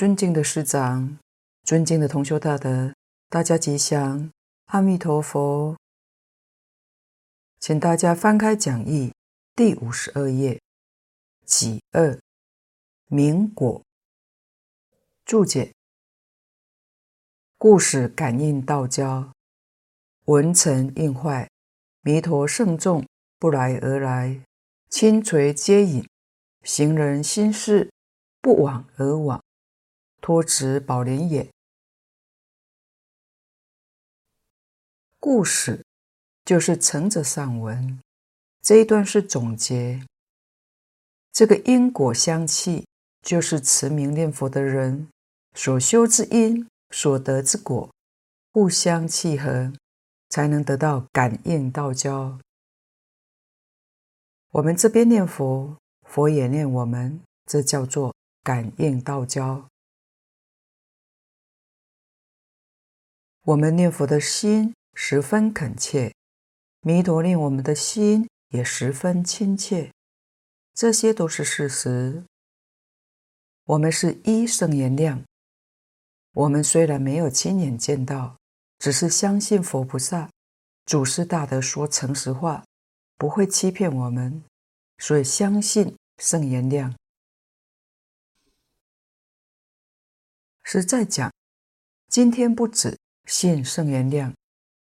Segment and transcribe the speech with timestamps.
[0.00, 1.18] 尊敬的师长，
[1.62, 2.94] 尊敬的同修大德，
[3.28, 4.32] 大家吉祥，
[4.68, 5.76] 阿弥陀佛。
[7.58, 9.12] 请大家翻开讲义
[9.54, 10.58] 第五十二页，
[11.44, 12.18] 己二
[13.08, 13.82] 明果
[15.26, 15.70] 注解。
[17.58, 19.30] 故使感应道交，
[20.24, 21.46] 文成应坏，
[22.00, 23.06] 弥陀圣众
[23.38, 24.40] 不来而来，
[24.88, 26.08] 轻垂接引，
[26.62, 27.92] 行人心事
[28.40, 29.44] 不往而往，
[30.20, 31.50] 托执宝莲也。
[35.18, 35.84] 故事
[36.44, 38.00] 就是承着上文，
[38.62, 40.04] 这一段是总结。
[41.32, 42.86] 这个因果相契，
[43.22, 45.08] 就是持名念佛的人
[45.54, 46.66] 所修之因。
[46.92, 47.88] 所得之果
[48.52, 49.72] 互相契合，
[50.28, 52.36] 才能得到感应道交。
[54.50, 55.76] 我们这边念佛，
[56.08, 59.68] 佛也念我们，这叫做感应道交。
[63.44, 66.14] 我们念佛的心十分恳切，
[66.82, 69.90] 弥陀令我们的心也十分亲切，
[70.74, 72.22] 这些都是事实。
[73.64, 75.24] 我们是一圣言量。
[76.32, 78.36] 我们虽然没有亲眼见到，
[78.78, 80.30] 只是相信佛菩萨、
[80.84, 82.62] 祖师大德说诚实话，
[83.16, 84.44] 不会欺骗我们，
[84.98, 86.94] 所以相信圣言量。
[90.62, 91.32] 实在讲，
[92.06, 92.96] 今天不止
[93.30, 94.34] 信圣言量，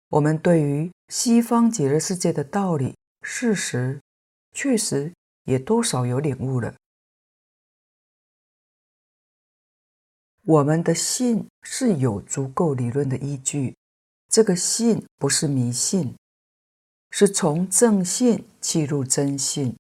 [0.09, 4.01] 我们对于西方极乐世界的道理、事实，
[4.53, 5.13] 确实
[5.45, 6.75] 也多少有领悟了。
[10.45, 13.77] 我们的信是有足够理论的依据，
[14.31, 16.17] 这个信不是迷信，
[17.11, 19.77] 是从正信契入真信，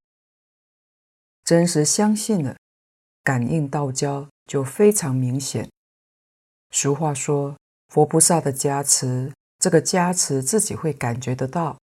[1.43, 2.59] 真实相信了，
[3.25, 5.71] 感应道交就非常明显。
[6.71, 7.57] 俗话说，
[7.93, 11.79] 佛菩萨的加持，这个加持自己会感觉得到。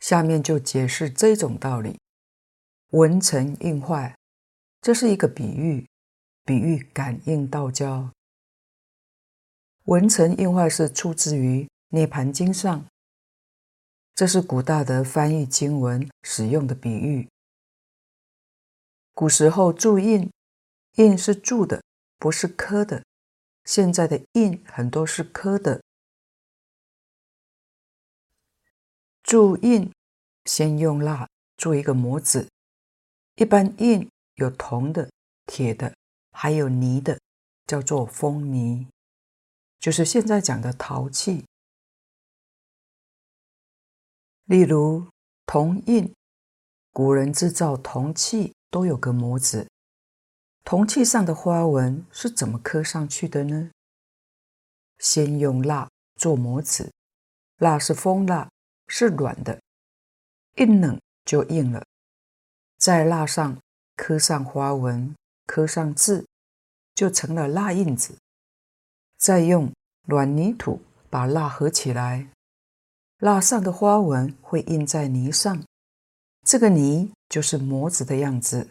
[0.00, 1.98] 下面就解释这种道理：
[2.90, 4.14] 文成应坏。
[4.82, 5.88] 这是一个比喻，
[6.44, 8.12] 比喻感应道交。
[9.84, 12.84] 文成应坏是出自于《涅槃经》上，
[14.14, 17.30] 这是古大德翻译经文使用的比喻。
[19.14, 20.30] 古时候注印，
[20.96, 21.82] 印是铸的，
[22.18, 23.04] 不是刻的。
[23.64, 25.82] 现在的印很多是刻的。
[29.22, 29.92] 注印
[30.44, 32.48] 先用蜡做一个模子，
[33.36, 34.08] 一般印。
[34.36, 35.10] 有铜的、
[35.46, 35.96] 铁的，
[36.30, 37.18] 还有泥的，
[37.66, 38.86] 叫做封泥，
[39.80, 41.46] 就是现在讲的陶器。
[44.44, 45.08] 例如
[45.46, 46.14] 铜印，
[46.92, 49.66] 古人制造铜器都有个模子，
[50.66, 53.70] 铜器上的花纹是怎么刻上去的呢？
[54.98, 56.92] 先用蜡做模子，
[57.58, 58.50] 蜡是蜂蜡，
[58.88, 59.62] 是软的，
[60.56, 61.86] 一冷就硬了，
[62.78, 63.56] 在蜡上。
[63.94, 65.14] 刻上花纹，
[65.46, 66.26] 刻上字，
[66.94, 68.14] 就成了蜡印子。
[69.16, 69.72] 再用
[70.02, 72.28] 软泥土把蜡合起来，
[73.20, 75.64] 蜡上的花纹会印在泥上，
[76.44, 78.68] 这个泥就是模子的样子。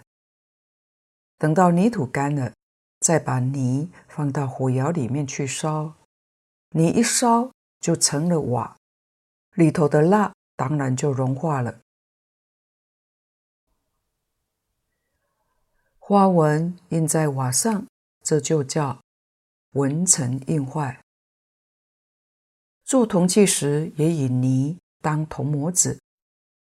[1.38, 2.54] 等到泥土干了，
[3.00, 5.94] 再把泥放到火窑里面去烧，
[6.70, 8.78] 泥一烧就成了瓦，
[9.54, 11.80] 里头的蜡当然就融化了。
[16.00, 17.86] 花纹印在瓦上，
[18.24, 19.02] 这就叫
[19.72, 21.02] 闻成应坏。
[22.86, 26.00] 铸铜器时，也以泥当铜模子，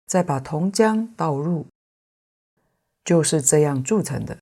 [0.07, 1.67] 再把铜浆倒入，
[3.05, 4.37] 就是这样铸成的。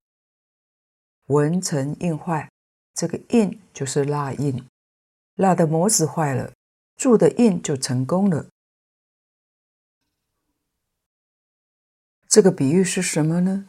[1.28, 2.50] 文成印坏，
[2.94, 4.66] 这个印就是蜡印，
[5.36, 6.54] 蜡的模子坏了，
[6.96, 8.48] 铸的印就成功了。
[12.28, 13.68] 这个比喻是什么呢？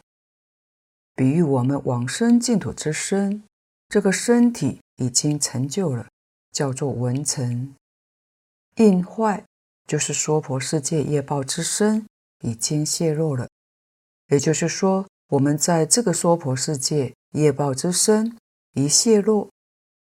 [1.15, 3.43] 比喻我们往生净土之身，
[3.87, 6.07] 这个身体已经成就了，
[6.51, 7.75] 叫做文成。
[8.75, 9.43] 印坏
[9.85, 12.05] 就是娑婆世界业报之身
[12.41, 13.49] 已经泄露了，
[14.27, 18.37] 也就是说，我们在这个娑婆世界业报之身
[18.73, 19.51] 一泄露，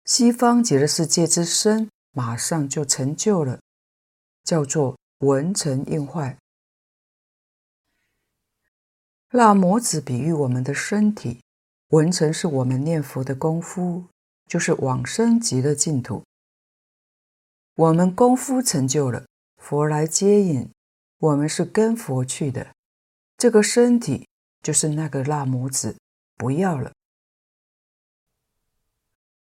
[0.06, 3.60] 西方极乐世界之身马上就成就了，
[4.44, 6.38] 叫做文成应坏。
[9.32, 11.42] 蜡模子比喻我们的身体，
[11.90, 14.06] 文成是我们念佛的功夫，
[14.48, 16.24] 就是往生极乐净土。
[17.76, 19.26] 我们功夫成就了，
[19.58, 20.72] 佛来接引，
[21.20, 22.76] 我们是跟佛去的。
[23.38, 24.28] 这个身体
[24.62, 25.96] 就是那个辣拇指，
[26.36, 26.92] 不要了。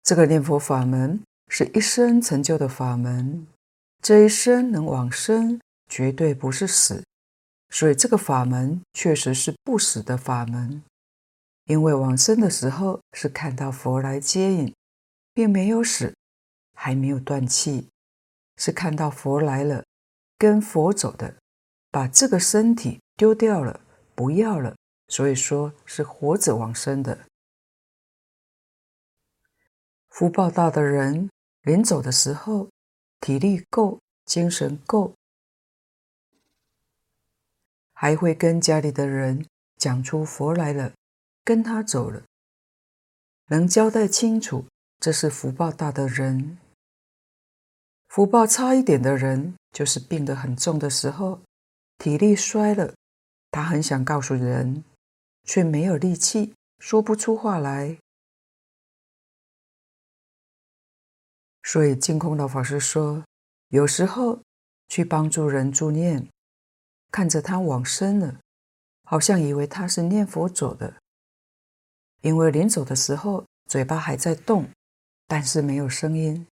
[0.05, 1.19] 这个念佛法门
[1.49, 3.47] 是一生成就的法门，
[4.03, 5.59] 这一生能往生，
[5.89, 7.03] 绝对不是死，
[7.71, 10.83] 所以这个法门确实是不死的法门。
[11.65, 14.75] 因为往生的时候是看到佛来接引，
[15.33, 16.15] 并没有死，
[16.75, 17.89] 还没有断气，
[18.59, 19.83] 是看到佛来了，
[20.37, 21.35] 跟佛走的，
[21.91, 23.81] 把这个身体丢掉了，
[24.15, 24.77] 不要了，
[25.09, 27.19] 所以说是活着往生的。
[30.17, 31.29] 福报大的人
[31.63, 32.71] 临走的时候，
[33.19, 35.17] 体力够，精神够，
[37.93, 39.45] 还会跟家里的人
[39.77, 40.93] 讲出佛来了。
[41.43, 42.23] 跟他走了，
[43.49, 44.67] 能交代清楚，
[45.01, 46.59] 这是福报大的人。
[48.07, 51.41] 福报差一点的人，就是病得很重的时候，
[51.99, 52.95] 体力衰了，
[53.51, 54.85] 他很想告诉人，
[55.43, 57.99] 却没有力气，说不出话来。
[61.65, 63.25] 所以净空老法师说，
[63.69, 64.41] 有时候
[64.89, 66.29] 去帮助人助念，
[67.11, 68.39] 看着他往生了，
[69.05, 70.95] 好像以为他是念佛走的。
[72.21, 74.69] 因为临走的时候，嘴巴还在动，
[75.27, 76.47] 但是没有声音。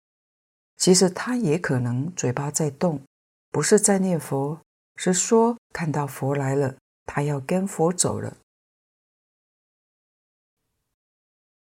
[0.77, 3.03] 其实他也可能嘴巴在动，
[3.51, 4.61] 不是在念佛，
[4.95, 8.37] 是说看到佛来了，他要跟佛走了，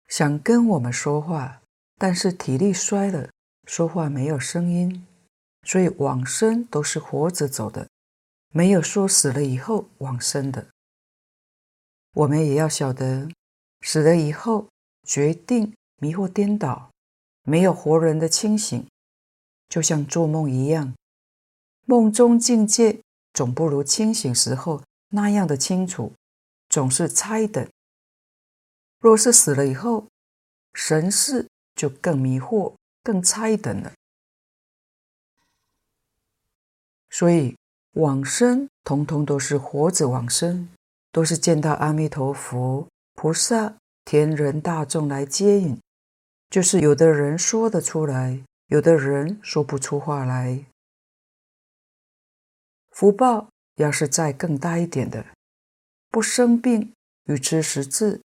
[0.07, 1.61] 想跟我们说话，
[1.97, 3.29] 但是体力衰了，
[3.65, 5.05] 说话没有声音。
[5.63, 7.89] 所以往生都是活着走的，
[8.53, 10.67] 没有说死了以后往生的。
[12.13, 13.29] 我们也要晓得。
[13.81, 14.69] 死了以后，
[15.03, 16.89] 决定迷惑颠倒，
[17.43, 18.87] 没有活人的清醒，
[19.69, 20.95] 就像做梦一样。
[21.85, 23.01] 梦中境界
[23.33, 26.13] 总不如清醒时候那样的清楚，
[26.69, 27.69] 总是差一等。
[28.99, 30.07] 若是死了以后，
[30.73, 31.47] 神识
[31.77, 33.93] 就更迷惑，更差一等了。
[37.09, 37.55] 所以
[37.93, 40.69] 往生，通通都是活着往生，
[41.11, 42.85] 都是见到阿弥陀佛。
[43.13, 45.79] 菩萨、天人大众来接引，
[46.49, 50.65] 就是有的人说得出来，有的人说不出话来。
[52.91, 55.25] 福报要是再更大一点的，
[56.09, 56.93] 不生病，
[57.25, 58.21] 预知时至。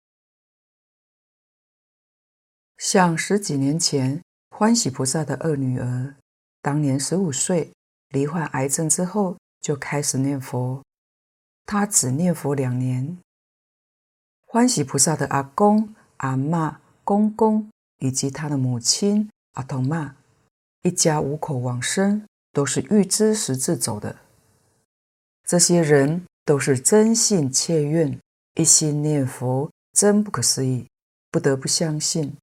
[2.79, 6.15] 像十几年前，欢喜菩萨的二女儿，
[6.61, 7.73] 当年十五岁，
[8.11, 10.83] 罹患癌症之后，就开始念佛。
[11.65, 13.19] 她只念佛两年。
[14.47, 17.69] 欢喜菩萨的阿公、阿嬷、公公
[17.99, 20.17] 以及他的母亲阿童妈，
[20.83, 24.17] 一家五口往生，都是预知时至走的。
[25.45, 28.19] 这些人都是真信切愿，
[28.55, 30.87] 一心念佛，真不可思议，
[31.31, 32.37] 不得不相信。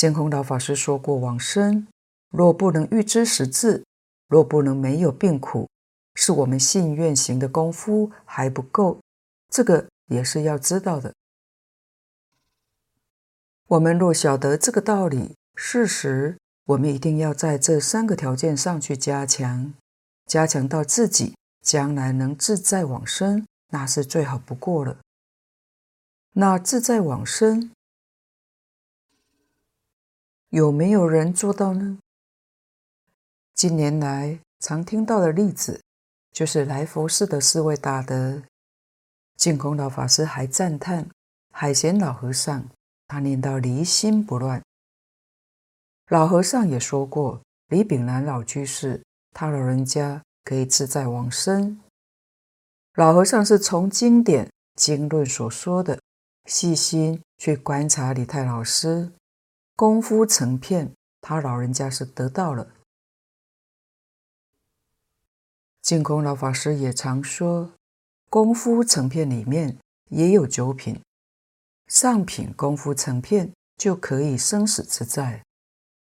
[0.00, 1.86] 净空老法师说过，往生
[2.30, 3.84] 若不能预知时至，
[4.28, 5.68] 若不能没有病苦，
[6.14, 8.98] 是我们信愿行的功夫还不够。
[9.50, 9.86] 这个。
[10.10, 11.14] 也是要知道的。
[13.68, 19.72] 我们若晓得这个道理，事实我们一定要在这三个条件上去加强，
[20.26, 24.96] 加强到自己将来能自在往生，那是最好不过了。
[26.32, 27.70] 那自在往生，
[30.50, 32.00] 有没有人做到呢？
[33.54, 35.80] 近年来常听到的例子，
[36.32, 38.42] 就是来佛寺的四位大德。
[39.36, 41.08] 净空老法师还赞叹
[41.52, 42.68] 海贤老和尚，
[43.06, 44.60] 他念到离心不乱。
[46.08, 51.80] 老和尚也说过，李炳南老居士，他老人家可以自在往生。
[52.94, 56.00] 老和尚是从经典经论所说的，
[56.46, 59.12] 细心去观察李太老师，
[59.80, 62.70] 功夫成片，他老人家是得到了。
[65.80, 67.72] 净空老法师也常说。
[68.28, 69.78] 功夫成片里面
[70.10, 71.00] 也有九品，
[71.86, 75.42] 上品功夫成片就可以生死自在。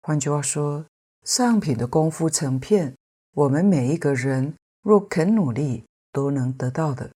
[0.01, 0.84] 换句话说，
[1.24, 2.98] 上品的功夫成片，
[3.36, 7.12] 我们每一个人若肯努力，都能得到的。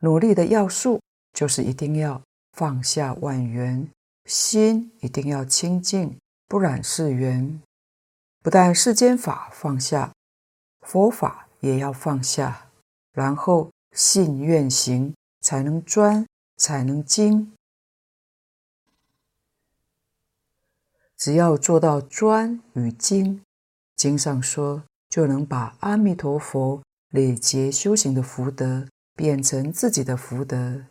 [0.00, 1.00] 努力的要素
[1.32, 2.20] 就是一定要
[2.52, 3.90] 放下万缘，
[4.26, 6.18] 心一定要清净，
[6.48, 7.62] 不染世缘。
[8.42, 10.12] 不但世间法放下，
[10.80, 12.68] 佛法也要放下。
[13.12, 17.52] 然后信愿行，才能专，才能精。
[21.16, 23.42] 只要做到专与精，
[23.94, 30.84] 经上说就能把阿弥陀佛累劫修行的福德变成自己的福德。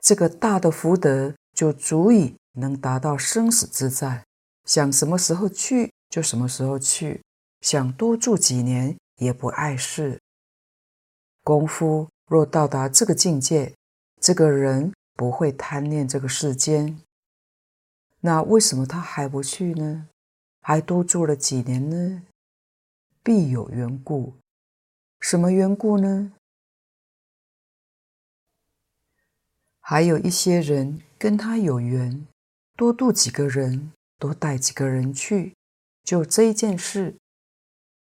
[0.00, 4.24] 这个大的福德就足以能达到生死自在，
[4.64, 7.22] 想什么时候去就什么时候去，
[7.60, 10.20] 想多住几年也不碍事。
[11.44, 13.74] 功夫若到达这个境界，
[14.20, 17.00] 这个人不会贪恋这个世间。
[18.20, 20.08] 那为什么他还不去呢？
[20.60, 22.22] 还多住了几年呢？
[23.22, 24.34] 必有缘故。
[25.18, 26.32] 什么缘故呢？
[29.80, 32.26] 还有一些人跟他有缘，
[32.76, 35.54] 多度几个人，多带几个人去，
[36.02, 37.14] 就这一件事。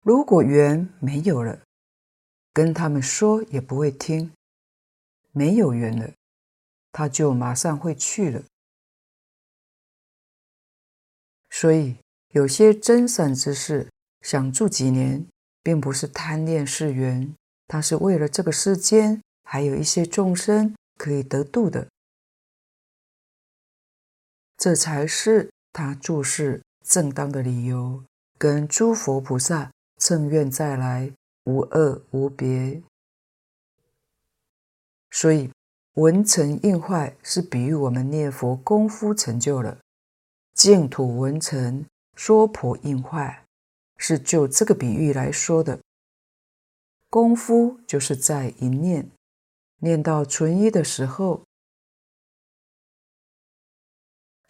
[0.04, 1.62] 如果缘没有了，
[2.52, 4.30] 跟他们说也不会听。
[5.32, 6.12] 没有缘了，
[6.92, 8.44] 他就马上会去了。
[11.50, 11.96] 所以。
[12.30, 13.90] 有些真善之事
[14.20, 15.26] 想住几年，
[15.60, 17.34] 并不是贪恋世缘，
[17.66, 21.90] 他是为了这个世间还有一些众生可以得度的，
[24.62, 28.04] 这才是他注释正当的理由，
[28.38, 31.12] 跟诸佛菩萨乘愿再来
[31.46, 32.80] 无二无别。
[35.10, 35.50] 所以
[35.94, 39.80] 文成印坏是比喻我们念佛功夫成就了，
[40.54, 41.84] 净土文成。
[42.14, 43.44] 说婆印坏
[43.96, 45.80] 是就这个比喻来说的。
[47.10, 49.10] 功夫就是在一念，
[49.80, 51.42] 念到纯一的时候，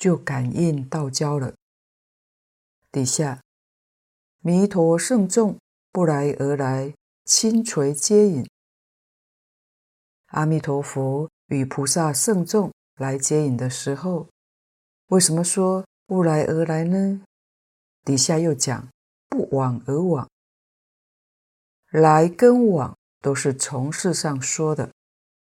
[0.03, 1.55] 就感应道交了。
[2.91, 3.41] 底下，
[4.41, 5.57] 弥陀圣众
[5.93, 6.93] 不来而来，
[7.25, 8.45] 轻垂接引。
[10.31, 14.27] 阿弥陀佛与菩萨圣众来接引的时候，
[15.07, 17.23] 为什么说不来而来呢？
[18.05, 18.89] 底下又讲
[19.29, 20.29] 不往而往，
[21.93, 24.91] 来跟往都是从事上说的，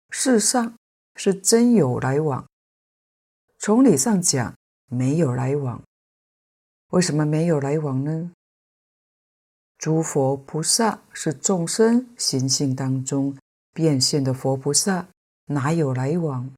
[0.09, 0.75] 事上
[1.17, 2.49] 是真有来往。
[3.59, 4.55] 从理上讲
[4.87, 5.83] 没有来往，
[6.91, 8.33] 为什么没有来往呢？
[9.77, 13.37] 诸佛菩萨是众生心性当中
[13.73, 15.09] 变现的佛菩萨，
[15.47, 16.53] 哪有来往？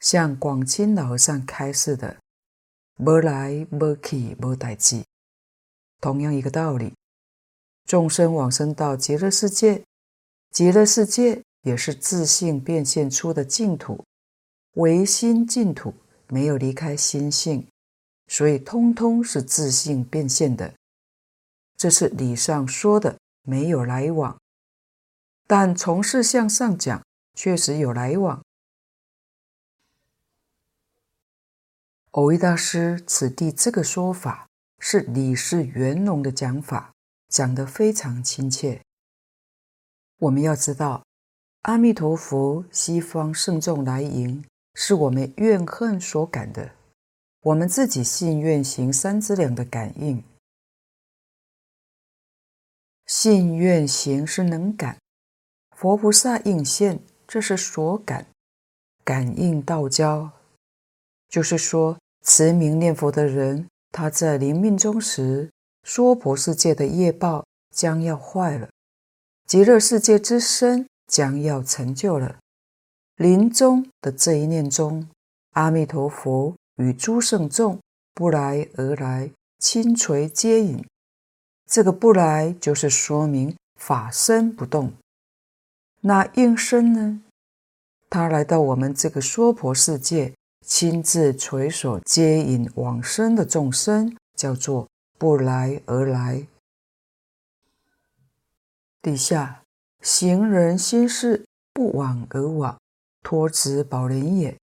[0.00, 2.16] 像广清老和尚开示的。
[2.96, 5.04] 没来没去没代志，
[6.00, 6.92] 同样一个道理。
[7.86, 9.84] 众生往生到极乐世界，
[10.52, 14.04] 极乐世界也是自性变现出的净土，
[14.74, 15.94] 唯心净土，
[16.28, 17.66] 没有离开心性，
[18.26, 20.74] 所以通通是自性变现的。
[21.76, 24.40] 这是理上说的没有来往，
[25.46, 27.04] 但从事相上讲，
[27.34, 28.42] 确实有来往。
[32.10, 36.92] 蕅益大师此地这个说法是理事圆融的讲法，
[37.28, 38.80] 讲得非常亲切。
[40.18, 41.04] 我们要知道，
[41.62, 46.72] 阿弥陀佛西方圣众来迎，是我们怨恨所感的，
[47.40, 50.22] 我们自己信愿行三资粮的感应。
[53.06, 54.98] 信愿行是能感，
[55.76, 58.26] 佛菩萨应现，这是所感，
[59.04, 60.30] 感应道交，
[61.28, 61.98] 就是说。
[62.26, 65.50] 持名念佛的人，他在临命终时，
[65.82, 68.70] 娑婆世界的业报将要坏了，
[69.46, 72.38] 极乐世界之身将要成就了。
[73.16, 75.08] 临终的这一念中，
[75.52, 77.78] 阿弥陀佛与诸圣众
[78.12, 80.84] 不来而来，亲垂接引。
[81.66, 84.92] 这个不来就是说明法身不动。
[86.00, 87.22] 那应身呢？
[88.10, 90.32] 他来到我们这个娑婆世界。
[90.66, 96.46] 亲自垂手接引往生的众生，叫做不来而来。
[99.02, 99.60] 底下
[100.00, 101.44] 行人心事
[101.74, 102.80] 不往而往，
[103.24, 104.56] 托植宝莲也。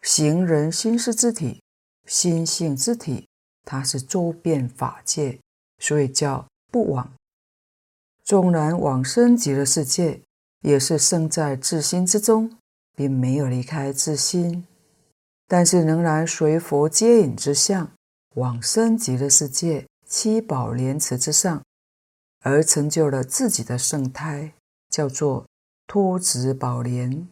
[0.00, 1.62] 行人心事之体，
[2.06, 3.28] 心性之体，
[3.66, 5.38] 它是周遍法界，
[5.78, 7.12] 所以叫不往。
[8.24, 10.22] 纵然往生极乐世界，
[10.60, 12.56] 也是生在自心之中。
[12.96, 14.66] 并没有离开自心，
[15.46, 17.90] 但是仍然随佛接引之相
[18.34, 21.62] 往生极乐世界七宝莲池之上，
[22.40, 24.52] 而成就了自己的圣胎，
[24.90, 25.46] 叫做
[25.92, 27.28] 托植宝莲。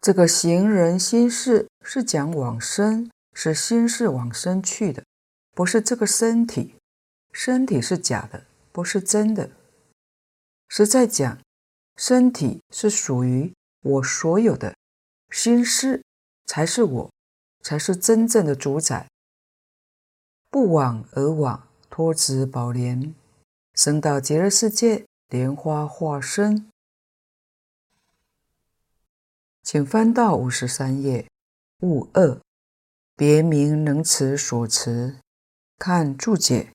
[0.00, 5.04] 这个行人心事是讲往生，是心事往生去的，
[5.52, 6.76] 不是这个身体，
[7.32, 9.50] 身体是假的，不是真的。
[10.70, 11.38] 实在讲。
[11.98, 13.52] 身体是属于
[13.82, 14.74] 我所有的，
[15.30, 16.02] 心事
[16.46, 17.10] 才是我，
[17.62, 19.06] 才是真正的主宰。
[20.50, 23.14] 不往而往，托植宝莲，
[23.74, 26.70] 生到极乐世界莲花化身。
[29.62, 31.28] 请翻到五十三页，
[31.82, 32.40] 物二，
[33.16, 35.16] 别名能持所持。
[35.78, 36.72] 看注解，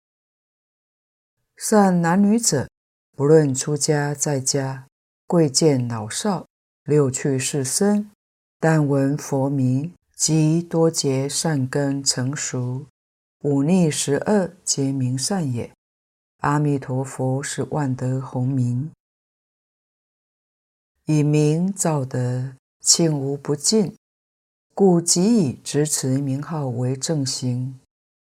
[1.56, 2.70] 善男女者，
[3.16, 4.88] 不论出家在家，
[5.26, 6.46] 贵贱老少，
[6.84, 8.12] 六趣四生，
[8.60, 12.86] 但闻佛名，即多结善根成熟，
[13.44, 15.72] 五逆十恶皆名善也。
[16.42, 18.92] 阿弥陀佛是万德洪名，
[21.06, 23.96] 以名造德，庆无不尽，
[24.74, 27.80] 故即以执持名号为正行。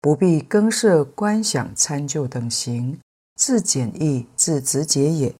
[0.03, 3.01] 不必更设观想参究等行，
[3.37, 5.35] 自简易自直接也。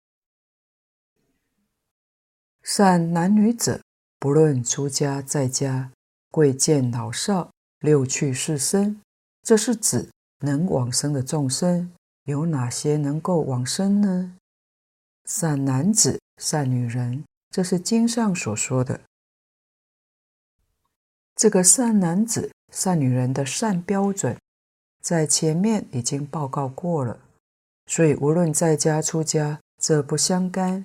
[2.62, 3.82] 善男女者，
[4.18, 5.92] 不论出家在家，
[6.30, 8.98] 贵贱老少，六趣四生，
[9.42, 10.08] 这是指
[10.38, 11.92] 能往生的众生
[12.24, 14.37] 有哪些能够往生呢？
[15.24, 19.00] 善男子、善女人，这是经上所说的。
[21.35, 24.37] 这个善男子、善女人的善标准。
[25.00, 27.18] 在前面已经报告过了，
[27.87, 30.85] 所以无论在家出家，这不相干；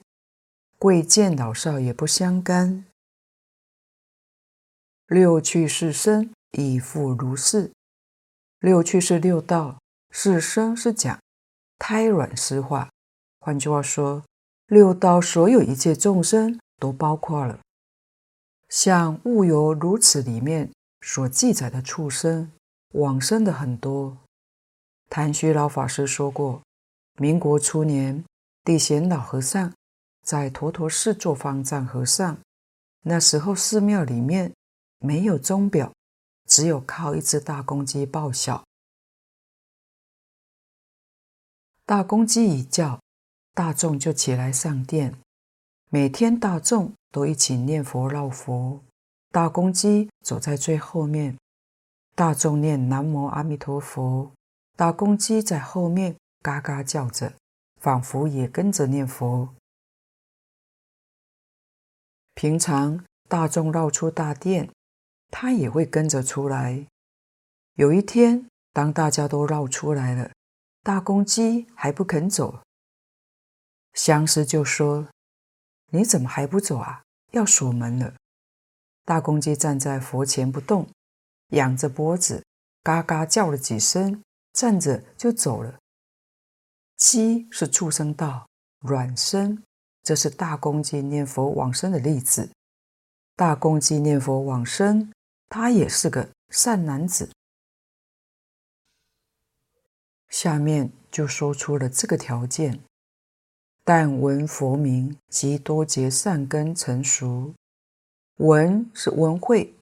[0.80, 2.86] 贵贱老少也不相干。
[5.06, 7.72] 六趣是生亦复如是。
[8.60, 11.20] 六趣是六道，是生是讲
[11.80, 12.90] 胎卵湿化。
[13.40, 14.24] 换句话说，
[14.68, 17.60] 六道所有一切众生都包括了。
[18.70, 22.52] 像《物有如此》里面所记载的畜生。
[22.94, 24.18] 往生的很多。
[25.10, 26.62] 昙虚老法师说过，
[27.18, 28.24] 民国初年，
[28.64, 29.74] 地贤老和尚
[30.24, 32.38] 在头陀寺做方丈和尚。
[33.04, 34.54] 那时候寺庙里面
[35.00, 35.92] 没有钟表，
[36.48, 38.64] 只有靠一只大公鸡报晓。
[41.88, 43.00] 大公鸡一叫，
[43.54, 45.18] 大众就起来上殿。
[45.90, 48.84] 每天大众都一起念佛绕佛，
[49.32, 51.38] 大公鸡走在最后面。
[52.14, 54.30] 大众念南无阿弥陀佛，
[54.76, 57.32] 大公鸡在后面嘎嘎叫着，
[57.80, 59.48] 仿佛也跟着念佛。
[62.34, 64.70] 平常大众绕出大殿，
[65.32, 66.86] 它也会跟着出来。
[67.76, 70.32] 有一天，当大家都绕出来了，
[70.88, 72.62] 大公鸡还不肯走，
[73.92, 75.10] 相师就说
[75.92, 77.04] ：“你怎么还不走啊？
[77.32, 78.14] 要锁门了。”
[79.04, 80.88] 大公鸡站在佛前不动。
[81.50, 82.42] 仰着脖子，
[82.84, 84.24] 嘎嘎叫了几声，
[84.54, 85.78] 站着就走了。
[86.96, 88.48] 鸡是畜生道，
[88.80, 89.62] 卵生，
[90.04, 92.50] 这是大公鸡念佛往生的例子。
[93.36, 95.12] 大公鸡念佛往生，
[95.50, 97.30] 他也是个善男子。
[100.30, 102.80] 下面就说出了这个条件：
[103.84, 107.54] 但闻佛名，即多结善根成熟。
[108.38, 109.74] 闻是闻会。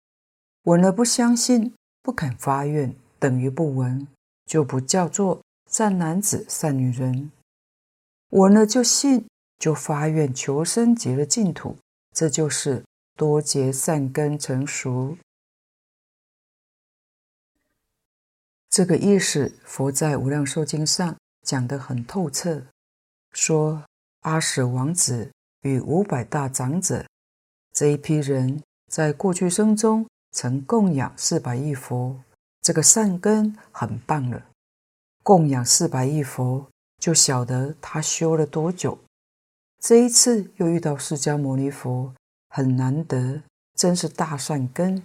[0.63, 4.07] 闻了不相信，不肯发愿，等于不闻，
[4.45, 7.31] 就不叫做善男子、善女人。
[8.29, 9.25] 闻了就信，
[9.59, 11.77] 就发愿求生极乐净土，
[12.13, 12.83] 这就是
[13.15, 15.17] 多结善根成熟。
[18.75, 22.61] 这个意思，佛在《无量寿经》上讲得很透彻，
[23.31, 23.81] 说
[24.23, 27.05] 阿史王子与五百大长者
[27.71, 28.61] 这一批人
[28.91, 30.05] 在过去生中。
[30.33, 32.19] 曾供养四百亿佛，
[32.61, 34.45] 这个善根很棒了。
[35.23, 38.99] 供养四百亿佛，就晓得他修了多久。
[39.79, 42.13] 这一次又遇到释迦牟尼佛，
[42.49, 43.41] 很难得，
[43.77, 45.01] 真是大善根。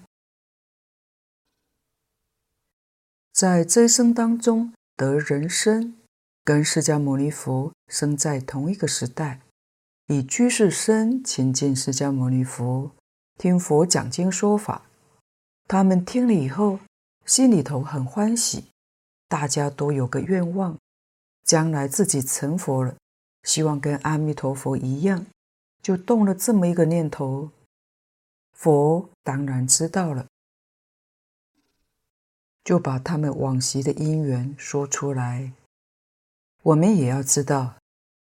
[3.40, 5.96] 在这一生当中得人身，
[6.44, 9.40] 跟释迦牟尼佛生在同一个时代，
[10.08, 12.90] 以居士身亲近释迦牟尼佛，
[13.38, 14.82] 听佛讲经说法。
[15.66, 16.80] 他们听了以后，
[17.24, 18.66] 心里头很欢喜，
[19.26, 20.76] 大家都有个愿望，
[21.42, 22.94] 将来自己成佛了，
[23.44, 25.24] 希望跟阿弥陀佛一样，
[25.82, 27.48] 就动了这么一个念头。
[28.52, 30.26] 佛当然知道了，
[32.64, 35.52] 就把他们往昔的因缘说出来。
[36.62, 37.74] 我们也要知道，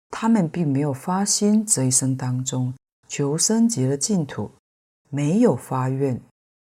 [0.09, 2.73] 他们并没有发心这一生当中
[3.07, 4.51] 求生极乐净土，
[5.09, 6.21] 没有发愿。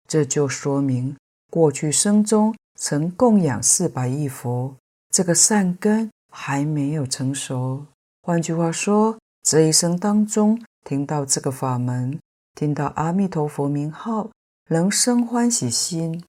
[0.07, 1.17] 这就说明
[1.51, 4.75] 过去生中曾供养四百亿佛，
[5.11, 7.85] 这个善根还没有成熟。
[8.23, 12.19] 换句话说，这一生当中听到这个法门，
[12.55, 14.31] 听到阿弥陀佛名号，
[14.69, 16.23] 能生欢喜心，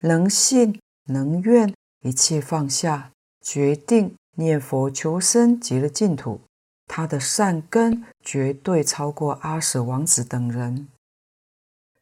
[0.00, 6.40] 能信能愿，一切放下，决定念佛求生极乐净土，
[6.86, 10.88] 他的善根绝对超过阿舍王子等人。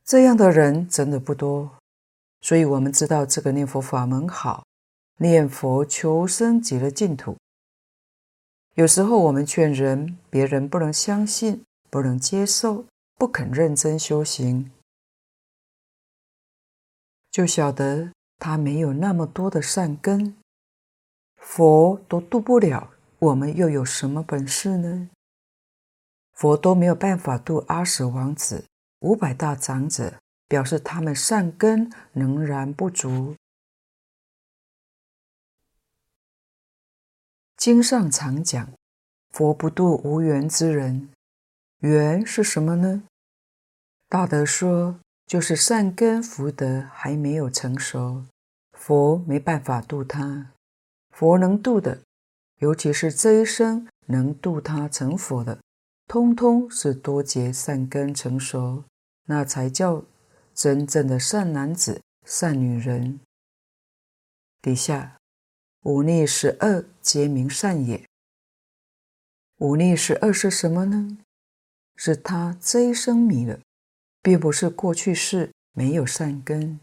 [0.05, 1.79] 这样的人真的不多，
[2.41, 4.65] 所以我们知道这个念佛法门好，
[5.19, 7.37] 念佛求生极乐净土。
[8.75, 12.85] 有时候我们劝人，别人不能相信，不能接受，
[13.17, 14.71] 不肯认真修行，
[17.37, 20.39] 就晓得他没有那么多的善根，
[21.37, 25.11] 佛都渡不了，我们又有什么本事呢？
[26.33, 28.65] 佛都没有办法度阿舍王子。
[29.01, 30.19] 五百大长者
[30.49, 33.37] 表示，他们善根仍然不足。
[37.59, 38.73] 经上常讲，
[39.29, 41.11] 佛不度无缘之人。
[41.81, 43.03] 缘是什么呢？
[44.09, 48.25] 大德说，就是善根福德还没有成熟，
[48.73, 50.53] 佛没办法度他。
[51.11, 52.03] 佛能度的，
[52.59, 55.59] 尤其是这一生能度他成佛的，
[56.07, 58.85] 通通是多劫善根成熟。
[59.29, 60.05] 那才叫
[60.55, 63.19] 真正的善男子、善女人。
[64.63, 65.19] 底下
[65.83, 68.07] 五逆十恶皆名善也。
[69.59, 71.19] 五逆十恶是什么呢？
[71.97, 73.59] 是他这一生迷了，
[74.27, 76.81] 并不是过去世没有善根，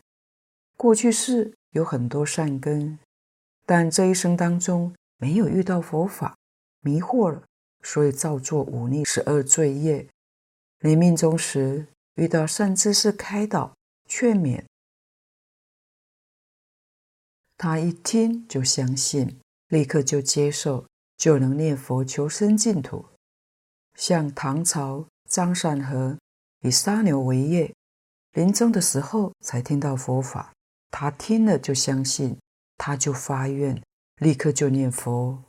[0.77, 2.97] 过去世有很多善根，
[3.65, 6.37] 但这一生当中没有遇到佛法，
[6.79, 7.43] 迷惑了，
[7.81, 10.07] 所以造作五逆十二罪业。
[10.79, 11.85] 临命终时。
[12.15, 13.75] 遇到善知识开导
[14.07, 14.63] 劝勉，
[17.57, 20.85] 他一听就相信，立刻就接受，
[21.17, 23.03] 就能念佛求生净土。
[23.95, 26.17] 像唐朝张善和
[26.63, 27.73] 以杀牛为业，
[28.31, 30.51] 临终的时候才听到佛法，
[30.89, 32.37] 他听了就相信，
[32.77, 33.81] 他就发愿，
[34.17, 35.43] 立刻就念佛。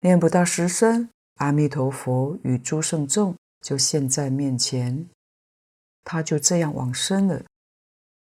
[0.00, 5.08] 念不到十声，阿弥陀佛与诸圣众就现在面前。
[6.04, 7.42] 他就这样往生了。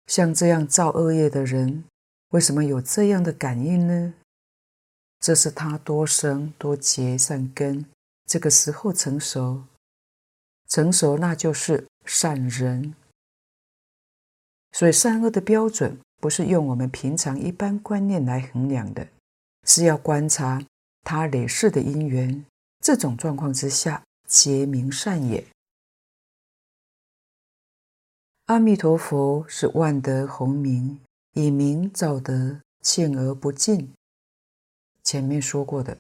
[0.07, 1.85] 像这样造恶业的人，
[2.31, 4.13] 为什么有这样的感应呢？
[5.21, 7.87] 这是他多生多劫善根，
[8.27, 9.63] 这个时候成熟，
[10.71, 12.95] 成熟那就是善人。
[14.73, 19.09] 所以善恶的标准不是用我们平常一般观念来衡量的，
[19.67, 20.65] 是要观察
[21.03, 22.47] 他累世的因缘。
[22.81, 25.45] 这种状况之下，皆名善也。
[28.47, 31.01] 阿弥陀佛是万德洪名，
[31.35, 33.93] 以名造德，庆而不尽。
[35.03, 35.99] 前面说过的，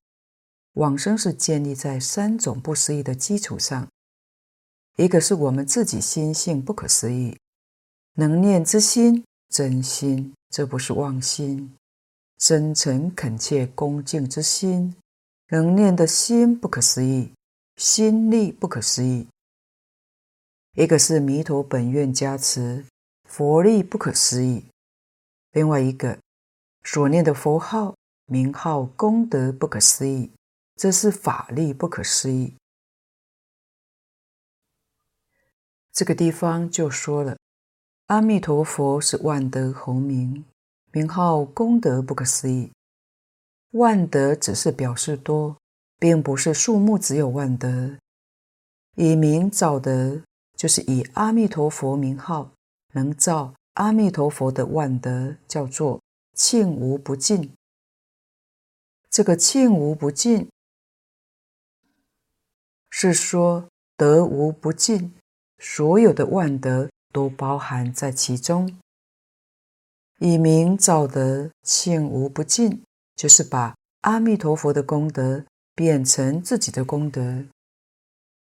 [0.74, 3.88] 往生是建立在三种不思议的基础上，
[4.96, 7.36] 一个是我们自己心性不可思议，
[8.14, 11.70] 能念之心真心，这不是妄心；
[12.38, 14.94] 真诚恳切恭敬之心，
[15.48, 17.32] 能念的心不可思议，
[17.76, 19.26] 心力不可思议。
[20.76, 22.84] 一个是弥陀本愿加持，
[23.28, 24.62] 佛力不可思议；
[25.52, 26.18] 另外一个
[26.84, 27.94] 所念的佛号、
[28.26, 30.30] 名号、功德不可思议，
[30.76, 32.54] 这是法力不可思议。
[35.92, 37.36] 这个地方就说了，
[38.06, 40.44] 阿弥陀佛是万德洪名，
[40.92, 42.70] 名号功德不可思议。
[43.72, 45.56] 万德只是表示多，
[45.98, 47.98] 并不是数目只有万德，
[48.96, 50.22] 以名造德。
[50.56, 52.50] 就是以阿弥陀佛名号
[52.92, 56.02] 能造阿弥陀佛的万德，叫做
[56.36, 57.54] 罄无不尽。
[59.08, 60.50] 这个罄无不尽，
[62.90, 65.14] 是说德无不尽，
[65.60, 68.76] 所有的万德都包含在其中。
[70.18, 72.82] 以名造德，罄无不尽，
[73.14, 75.44] 就是把阿弥陀佛的功德
[75.74, 77.44] 变成自己的功德。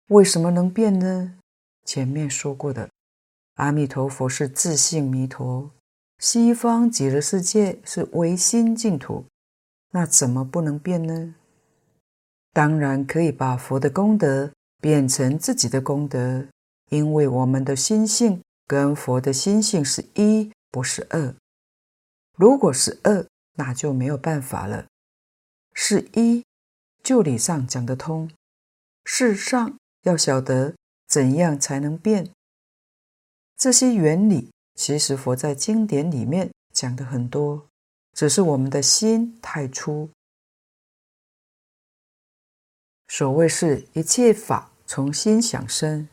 [0.09, 1.37] 为什么能变呢？
[1.85, 2.88] 前面说过的，
[3.57, 5.70] 阿弥陀佛是自性弥陀，
[6.18, 9.25] 西方极乐世界是唯心净土，
[9.92, 11.35] 那怎么不能变呢？
[12.53, 16.46] 当然可以把佛的功德变成自己的功德，
[16.90, 21.35] 因为我们的心性跟佛的心性是一，不是二。
[22.37, 24.87] 如果是二，那就没有办法了。
[25.72, 26.44] 是一，
[27.03, 28.31] 就理上讲得通，
[29.05, 30.74] 事上要晓得。
[31.11, 32.31] 怎样才能变？
[33.57, 37.66] 这些原理其实佛在经典里面讲的很多，
[38.12, 40.09] 只是我们的心太粗。
[43.09, 46.09] 所谓是一切法从心想生，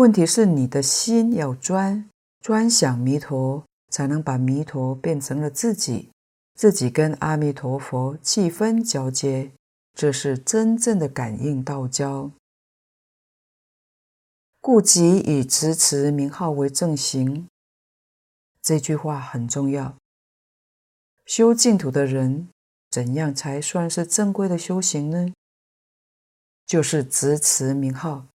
[0.00, 2.08] 问题是你的心要专，
[2.40, 6.10] 专想弥陀，才能把弥陀变成了自己，
[6.54, 9.50] 自己跟阿弥陀佛气氛交接，
[9.92, 12.30] 这是真正的感应道交。
[14.62, 17.46] 故即以执持名号为正行。
[18.62, 19.98] 这句话很重要。
[21.26, 22.48] 修净土的人，
[22.90, 25.30] 怎样才算是正规的修行呢？
[26.64, 28.29] 就是执持名号。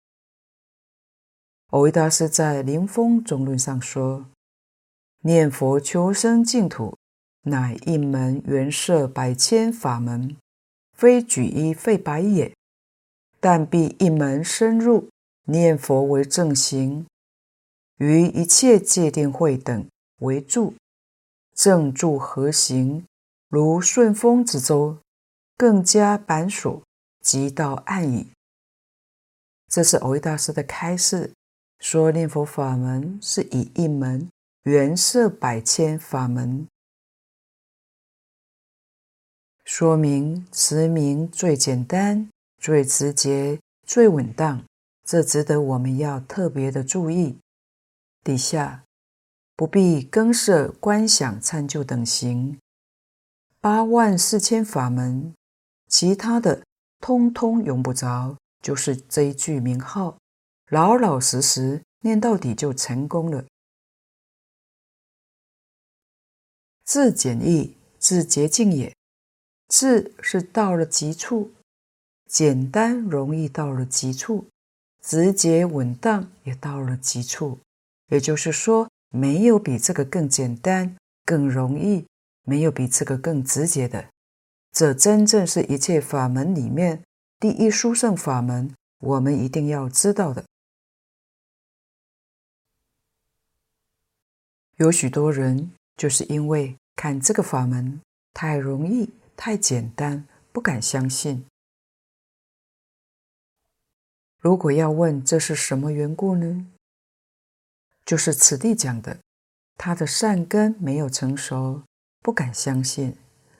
[1.73, 4.27] 蕅益大师在《临风中论》上说
[5.25, 6.95] ：“念佛求生净土。”
[7.49, 10.37] 乃一门圆摄百千法门，
[10.95, 12.53] 非举一废百也。
[13.39, 15.09] 但必一门深入，
[15.45, 17.07] 念佛为正行，
[17.97, 19.87] 于一切戒定慧等
[20.19, 20.75] 为助，
[21.55, 23.03] 正助合行，
[23.49, 24.99] 如顺风之舟，
[25.57, 26.83] 更加板索，
[27.23, 28.27] 即到岸矣。
[29.67, 31.33] 这是蕅益大师的开示，
[31.83, 34.29] 说念佛法门是以一门
[34.63, 36.65] 圆摄百千法门。
[39.65, 44.63] 说明持名最简单、最直接、最稳当，
[45.03, 47.37] 这值得我们要特别的注意。
[48.23, 48.85] 底下
[49.57, 52.57] 不必更设观想、参究等行，
[53.59, 55.33] 八万四千法门，
[55.89, 56.63] 其他的
[57.01, 60.17] 通通用不着，就是这一句名号，
[60.73, 63.45] 老老实实念到底就成功了。
[66.83, 68.91] 自简易，自洁净也。
[69.67, 71.51] 自是到了极处，
[72.27, 74.47] 简单容易到了极处，
[74.99, 77.59] 直接稳当也到了极处。
[78.07, 82.07] 也就是说，没有比这个更简单、更容易，
[82.45, 84.09] 没有比这个更直接的。
[84.71, 87.03] 这真正是一切法门里面
[87.39, 90.43] 第一殊胜法门，我们一定要知道的。
[94.77, 97.99] 有许多人就是因为看这个法门
[98.33, 99.09] 太容易。
[99.35, 101.43] 太简单，不敢相信。
[104.39, 106.67] 如果要问这是什么缘故呢？
[108.05, 109.17] 就是此地讲的，
[109.75, 111.81] 他的善根没有成熟，
[112.21, 113.17] 不敢相信，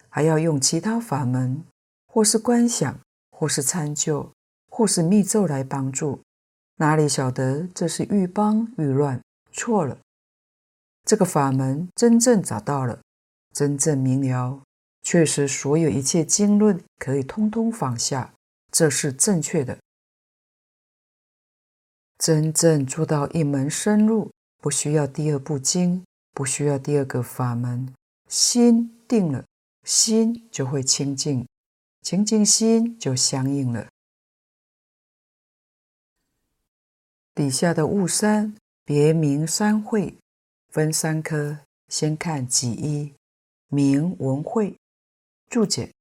[0.10, 1.64] 还要用其他法门，
[2.06, 3.00] 或是观想，
[3.32, 4.32] 或是参究，
[4.70, 6.22] 或是密咒来帮助。
[6.76, 9.20] 哪里晓得这是愈帮愈乱，
[9.52, 9.98] 错了。
[11.06, 13.02] 这个法门真正找到了，
[13.54, 14.62] 真正明了。
[15.02, 18.34] 确实，所有一切经论可以通通放下，
[18.72, 19.78] 这是正确的。
[22.18, 27.94] 真正做到一门深入，不需要第二部经，不需要第二个法门，
[28.30, 29.44] 心定了，
[29.84, 31.46] 心就会清净，
[32.02, 33.90] 清净心就相应了。
[37.36, 40.16] 底下的雾山别名山会，
[40.74, 43.14] 分三科，先看己一，
[43.68, 44.76] 名闻会。
[45.48, 45.92] 注解：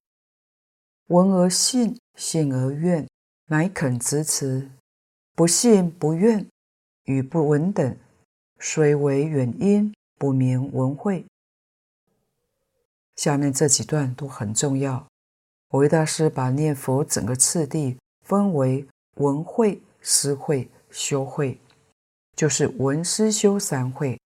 [1.09, 3.07] 闻而信，信而愿，
[3.49, 4.71] 乃肯执持；
[5.35, 6.47] 不信不愿，
[7.05, 7.95] 与不闻等，
[8.61, 11.27] 虽为远因，不名闻会。
[13.17, 15.07] 下面这几段都很重要。
[15.73, 21.61] 维大师把念佛整个次第分为闻会、思会、修会，
[22.35, 24.19] 就是闻思修三会。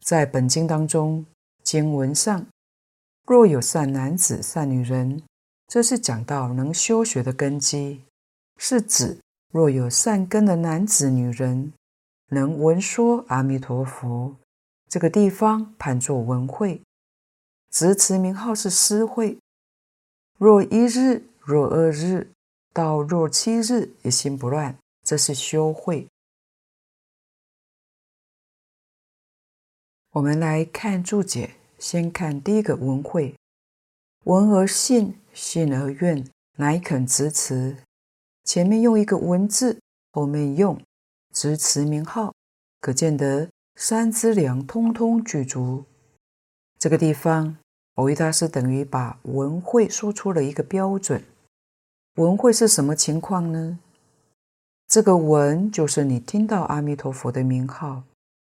[0.00, 1.24] 在本经当中，
[1.62, 2.46] 经文上。
[3.26, 5.22] 若有善男子、善女人，
[5.68, 8.02] 这是讲到能修学的根基，
[8.56, 9.18] 是指
[9.52, 11.72] 若有善根的男子、女人，
[12.30, 14.34] 能闻说阿弥陀佛，
[14.88, 16.82] 这个地方判作闻会。
[17.70, 19.38] 执持名号是思会。
[20.38, 22.32] 若一日、若二日，
[22.72, 26.08] 到若七日，一心不乱，这是修会。
[30.14, 31.50] 我们来看注解。
[31.78, 33.34] 先看第一个文会，
[34.24, 37.76] 闻而信，信而愿，乃肯执持。
[38.44, 39.78] 前面用一个闻字，
[40.12, 40.78] 后面用
[41.32, 42.34] 执持名号，
[42.80, 45.84] 可见得三资粮通通具足。
[46.78, 47.56] 这个地方，
[47.94, 51.22] 蕅益大师等于把文会说出了一个标准。
[52.16, 53.78] 文会是什么情况呢？
[54.88, 58.02] 这个闻就是你听到阿弥陀佛的名号，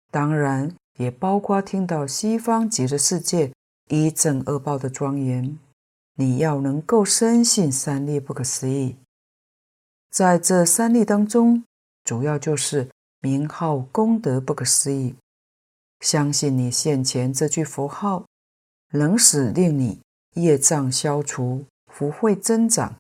[0.09, 0.73] 当然。
[0.99, 3.53] 也包括听到西方极乐世界
[3.87, 5.57] 一正二报的庄严，
[6.15, 8.97] 你要能够深信三利不可思议。
[10.11, 11.63] 在这三利当中，
[12.03, 12.89] 主要就是
[13.21, 15.15] 名号功德不可思议。
[16.01, 18.25] 相信你现前这句佛号，
[18.91, 20.01] 能使令你
[20.35, 22.93] 业障消除，福慧增长，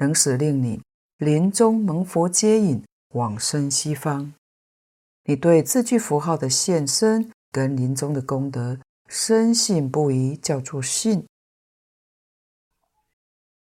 [0.00, 0.82] 能使令你
[1.18, 4.34] 临终蒙佛接引，往生西方。
[5.26, 7.30] 你对这句佛号的现身。
[7.54, 11.24] 跟临终的功德深信不疑叫做信。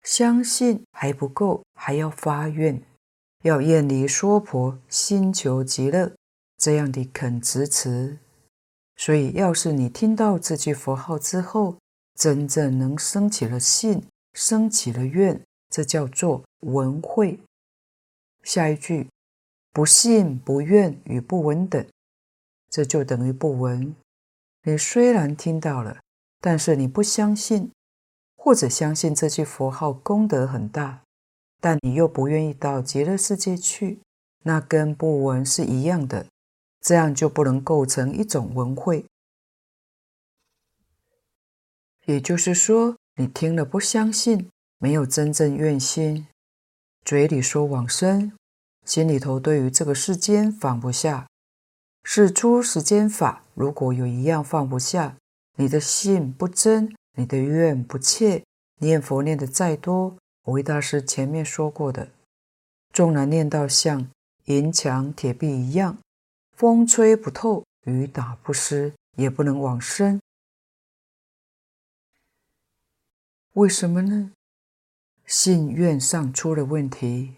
[0.03, 2.79] 相信还不够，还要发愿，
[3.41, 6.13] 要远离娑婆，心求极乐，
[6.59, 8.19] 这样的肯执持。
[8.97, 11.77] 所以，要是你听到这句佛号之后，
[12.13, 17.39] 真正能生起了信，生起了愿，这叫做闻会。
[18.43, 19.09] 下一句，
[19.71, 21.83] 不信、不愿与不闻等，
[22.71, 23.95] 这就等于不闻。
[24.63, 25.99] 你虽然听到了，
[26.39, 27.69] 但是你不相信。
[28.43, 31.03] 或者相信这句佛号功德很大，
[31.59, 33.99] 但你又不愿意到极乐世界去，
[34.45, 36.25] 那跟不闻是一样的，
[36.81, 39.05] 这样就不能构成一种闻会。
[42.05, 46.25] 也就是说，你听了不相信，没有真正愿心，
[47.05, 48.31] 嘴里说往生，
[48.83, 51.27] 心里头对于这个世间放不下，
[52.03, 55.17] 是出世间法，如果有一样放不下，
[55.57, 56.95] 你的信不真。
[57.17, 58.45] 你的愿不切，
[58.79, 62.09] 念佛念得再多，蕅益大师前面说过的，
[62.93, 64.09] 纵然念到像
[64.45, 65.97] 银墙铁壁一样，
[66.55, 70.21] 风吹不透，雨打不湿，也不能往生。
[73.55, 74.31] 为什么呢？
[75.25, 77.35] 信愿上出了问题，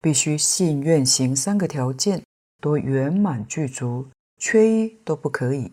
[0.00, 2.24] 必须信愿行三个条件
[2.60, 5.72] 都圆满具足，缺一都不可以。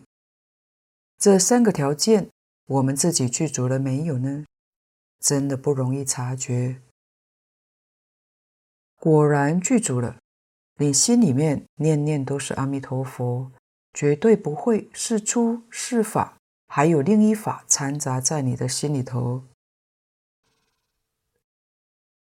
[1.18, 2.28] 这三个条件。
[2.68, 4.44] 我们自己具足了没有呢？
[5.20, 6.82] 真的不容易察觉。
[8.96, 10.18] 果然具足了，
[10.76, 13.50] 你心里面念念都是阿弥陀佛，
[13.94, 19.44] 绝对不会是出是法，还有另一法掺杂在你的心里头。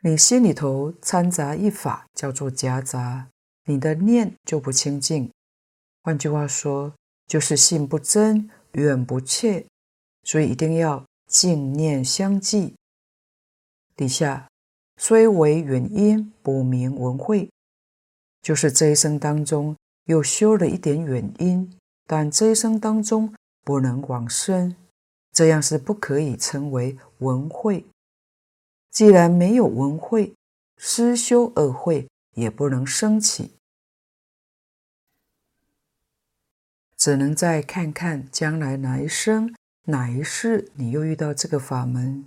[0.01, 3.29] 你心里头掺杂一法，叫做夹杂，
[3.69, 5.29] 你的念就不清净。
[6.01, 6.91] 换句话说，
[7.27, 9.63] 就是信不真，愿不切。
[10.23, 12.73] 所以一定要净念相继。
[13.95, 14.47] 底下
[14.97, 17.47] 虽为远因，不明文会，
[18.41, 21.71] 就是这一生当中又修了一点远因，
[22.07, 23.31] 但这一生当中
[23.63, 24.75] 不能往生，
[25.31, 27.85] 这样是不可以称为文会。
[28.89, 30.33] 既然没有文会，
[30.77, 33.51] 失修恶会也不能生起，
[36.99, 39.55] 只能再看看将来哪一生。
[39.85, 42.25] 哪一世你又遇到这个法门，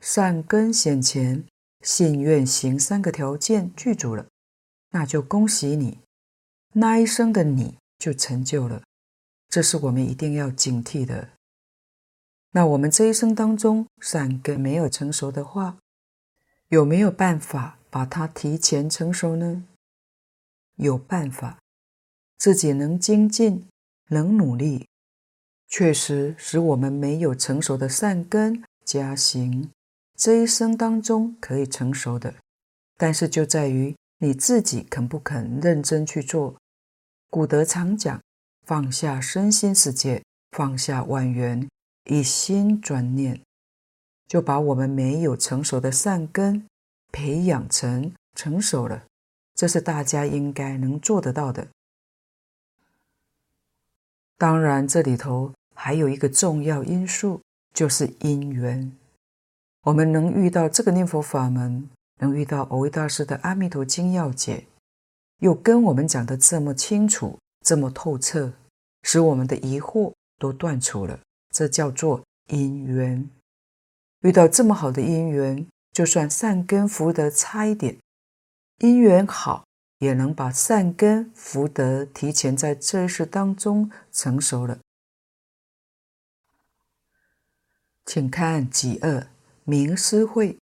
[0.00, 1.44] 善根显前，
[1.82, 4.26] 信愿行三个条件具足了，
[4.90, 6.00] 那就恭喜你，
[6.72, 8.82] 那一生的你就成就了。
[9.48, 11.28] 这是我们一定要警惕的。
[12.50, 15.76] 那我们这一生当中善根没有成熟的话，
[16.68, 19.64] 有没有办法把它提前成熟呢？
[20.76, 21.60] 有办法，
[22.38, 23.66] 自己能精进，
[24.08, 24.86] 能努力。
[25.68, 29.70] 确实使我们没有成熟的善根加行，
[30.16, 32.34] 这一生当中可以成熟的，
[32.96, 36.54] 但是就在于你自己肯不肯认真去做。
[37.28, 38.20] 古德常讲，
[38.64, 41.68] 放下身心世界，放下万缘，
[42.04, 43.40] 一心专念，
[44.28, 46.64] 就把我们没有成熟的善根
[47.10, 49.04] 培养成成熟了。
[49.56, 51.66] 这是大家应该能做得到的。
[54.38, 55.52] 当然，这里头。
[55.76, 57.40] 还有一个重要因素，
[57.74, 58.92] 就是因缘。
[59.82, 64.58] 我们能遇到这个念佛法门，能遇到蕅益大师的《阿弥陀经要解》，
[65.40, 68.52] 又跟我们讲得这么清楚、这么透彻，
[69.02, 71.18] 使我们的疑惑都断除了。
[71.50, 73.28] 这叫做因缘。
[74.20, 77.98] 遇到这么好的因缘，就算善根福德差一点，
[78.78, 79.66] 因缘好，
[79.98, 84.78] 也能把善根福德提前在这一世当中成熟了。
[88.04, 89.28] 请看己二
[89.64, 90.58] 名施会，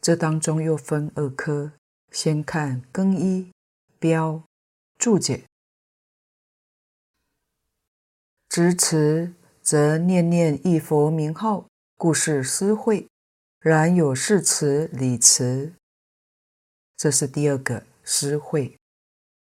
[0.00, 1.72] 这当中又分二科。
[2.10, 3.52] 先看更一
[4.00, 4.42] 标
[4.98, 5.44] 注解，
[8.48, 13.06] 执持则念念一佛名号，故是施会。
[13.60, 15.74] 然有事持理持，
[16.96, 18.76] 这是第二个施会。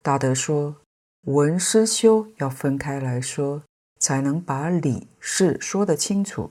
[0.03, 0.77] 大德说，
[1.23, 3.63] 闻思修要分开来说，
[3.99, 6.51] 才能把理事说得清楚。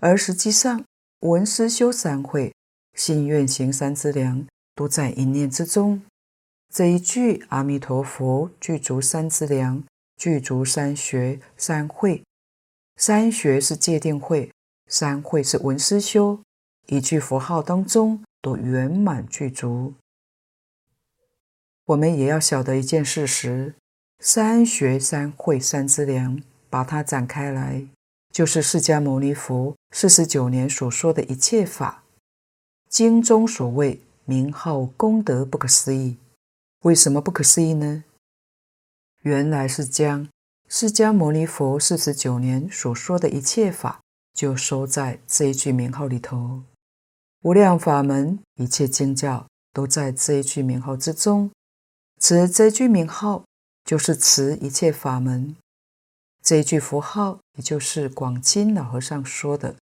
[0.00, 0.84] 而实际上，
[1.20, 2.52] 闻思修三会，
[2.94, 6.02] 信愿行三资粮，都在一念之中。
[6.72, 9.82] 这一句阿弥陀佛具足三资粮，
[10.18, 12.22] 具足三学三会。
[12.96, 14.52] 三学是戒定慧，
[14.88, 16.38] 三会是闻思修。
[16.88, 19.94] 一句佛号当中都圆满具足。
[21.90, 23.74] 我们也要晓得一件事实：
[24.20, 27.84] 三学三会三资粮，把它展开来。
[28.32, 32.04] 就是释迦牟尼佛四十九年所说的一切法。
[32.88, 36.16] 经中所谓名号功德不可思议，
[36.82, 38.04] 为什么不可思议呢？
[39.22, 40.28] 原来是将
[40.68, 44.00] 释迦牟尼佛四十九年所说的一切法，
[44.32, 46.62] 就收在这一句名号里头。
[47.42, 51.50] 无量法门，一切经教都在这一句名号之中。
[52.20, 53.44] 持这句名号，
[53.84, 55.56] 就是持一切法门。
[56.42, 59.74] 这一句佛号，也就是广钦老和尚说的《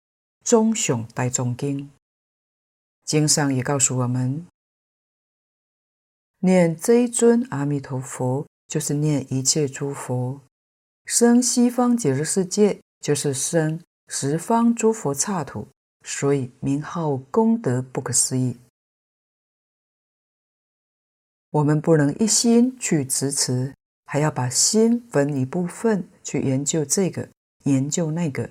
[0.43, 1.79] 中雄大众经》。
[3.05, 4.45] 经上也告诉我们，
[6.39, 10.41] 念这一尊阿弥陀佛，就是念一切诸佛；
[11.05, 13.79] 生西方极乐世界，就是生
[14.09, 15.67] 十方诸佛刹土。
[16.03, 18.55] 所以名号功德不可思议。
[21.55, 23.73] 我们不能一心去执持，
[24.07, 27.29] 还要把心分一部分去研究这个、
[27.63, 28.49] 研究那个，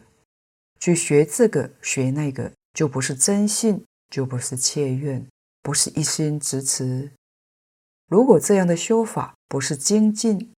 [0.81, 5.23] 去学这个、学那个，就不是真信，就不是切愿，
[5.61, 7.13] 不是一心执持。
[8.09, 10.51] 如果这样的修法不是精进，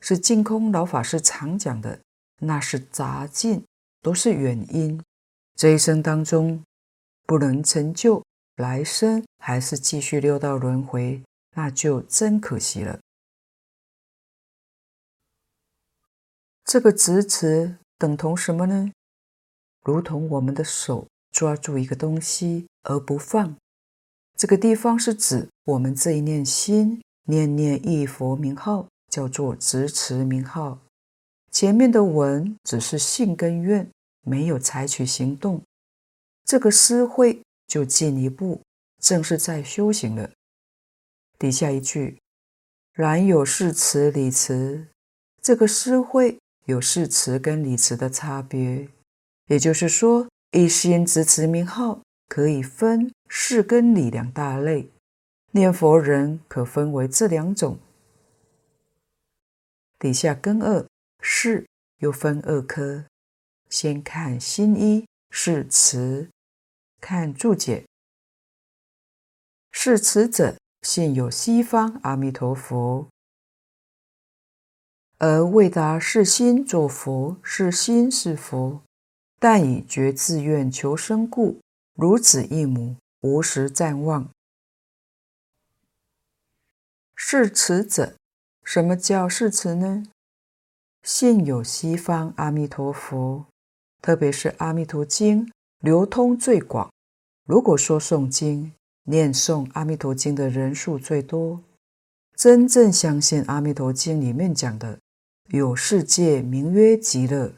[0.00, 2.00] 是净空老法师常讲的，
[2.40, 3.62] 那是杂进，
[4.00, 5.00] 都是远因。
[5.54, 6.64] 这一生当中
[7.28, 8.24] 不能成就，
[8.56, 11.22] 来生还是继续六道轮回。
[11.54, 13.00] 那就真可惜了。
[16.64, 18.92] 这个执持等同什么呢？
[19.82, 23.56] 如同我们的手抓住一个东西而不放，
[24.36, 30.78] 这个地方是指我们这一念心念念一佛名号，叫做执持名号。
[31.50, 33.90] 前面的文只是信跟愿，
[34.22, 35.60] 没有采取行动，
[36.44, 38.62] 这个思会就进一步，
[39.00, 40.30] 正是在修行了。
[41.42, 42.20] 底下一句，
[42.92, 44.86] 然有事词理词，
[45.40, 48.88] 这个诗会有事词跟理词的差别。
[49.46, 54.88] 也就是说，一心执持名号可以分事跟理两大类，
[55.50, 57.76] 念佛人可分为这两种。
[59.98, 60.86] 底下根二
[61.20, 61.66] 事
[61.98, 63.04] 又分二科，
[63.68, 66.30] 先看心一是词，
[67.00, 67.84] 看注解，
[69.72, 70.61] 是词者。
[70.82, 73.06] 信有西方阿弥陀佛，
[75.18, 78.82] 而为达是心作佛，是心是佛，
[79.38, 81.60] 但以觉自愿求生故，
[81.94, 84.28] 如子忆母，无时暂忘。
[87.14, 88.16] 事持者，
[88.64, 90.02] 什么叫事持呢？
[91.04, 93.46] 信有西方阿弥陀佛，
[94.00, 95.46] 特别是《阿弥陀经》
[95.78, 96.92] 流通最广。
[97.44, 98.72] 如果说诵经，
[99.04, 101.60] 念诵《阿弥陀经》的人数最多，
[102.36, 104.98] 真正相信《阿弥陀经》里面讲的
[105.48, 107.52] 有世界名曰极乐，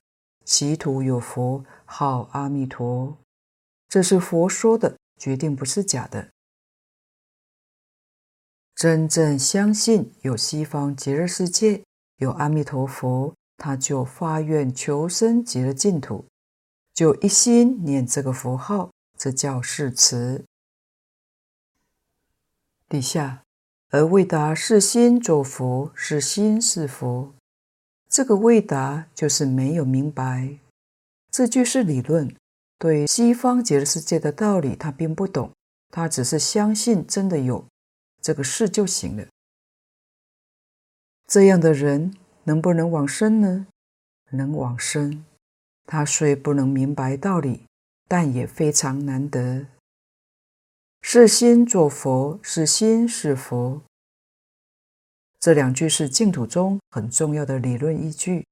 [0.44, 3.18] 其土有佛号阿弥陀，
[3.88, 6.30] 这是佛说的，决定不是假的。
[8.74, 11.82] 真正相信有西方极乐世界，
[12.16, 16.24] 有阿弥陀佛，他就发愿求生极乐净土，
[16.94, 20.42] 就一心念这个佛号，这叫誓词。
[22.94, 23.42] 底下，
[23.90, 27.34] 而未达是心作佛，是心是佛。
[28.08, 30.60] 这个未达就是没有明白，
[31.28, 32.32] 这句是理论，
[32.78, 35.50] 对西方极乐世界的道理他并不懂，
[35.90, 37.64] 他只是相信真的有
[38.22, 39.26] 这个事就行了。
[41.26, 42.14] 这样的人
[42.44, 43.66] 能不能往生呢？
[44.30, 45.24] 能往生。
[45.84, 47.66] 他虽不能明白道理，
[48.06, 49.66] 但也非常难得。
[51.06, 53.82] 是心作佛，是心是佛。
[55.38, 58.46] 这两句是净土中很重要的理论依据。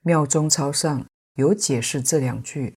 [0.00, 2.74] 妙中抄上有解释这两句。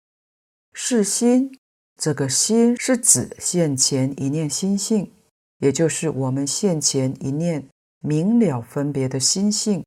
[0.72, 1.56] 是心，
[1.96, 5.12] 这个心是指现前一念心性，
[5.58, 7.68] 也就是我们现前一念
[8.00, 9.86] 明了分别的心性。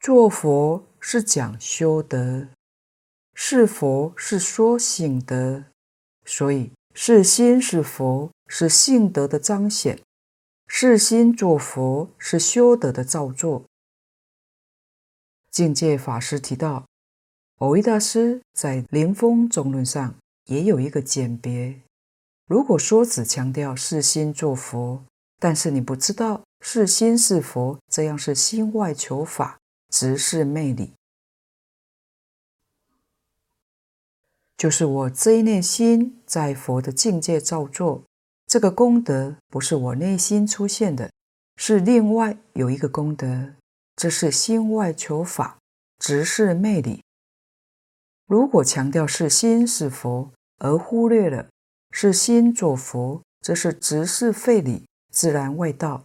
[0.00, 2.48] 做佛是讲修德。
[3.34, 5.64] 是佛是说性德，
[6.24, 10.00] 所以是心是佛是性德的彰显，
[10.68, 13.64] 是心作佛是修德的造作。
[15.50, 16.86] 境界法师提到，
[17.58, 20.14] 蕅益大师在《临风中论》上
[20.46, 21.80] 也有一个简别。
[22.46, 25.04] 如果说只强调是心作佛，
[25.38, 29.58] 但是你不知道是心是佛，这样是心外求法，
[29.90, 30.92] 直视昧理。
[34.56, 38.02] 就是我这一念心在佛的境界造作，
[38.46, 41.10] 这个功德不是我内心出现的，
[41.56, 43.54] 是另外有一个功德。
[43.96, 45.58] 这是心外求法，
[45.98, 47.00] 直是昧理。
[48.26, 51.48] 如果强调是心是佛，而忽略了
[51.90, 56.02] 是心作佛，这是直是废理，自然外道。